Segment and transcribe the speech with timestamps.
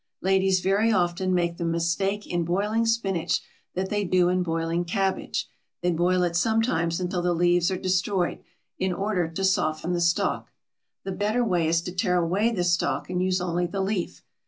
[0.23, 3.39] Ladies very often make the mistake in boiling spinach
[3.75, 5.47] that they do in boiling cabbage.
[5.83, 8.39] They boil it sometimes until the leaves are destroyed,
[8.79, 10.51] in order to soften the stalk.
[11.03, 14.23] The better way is to tear away the stalk and use only the leaf.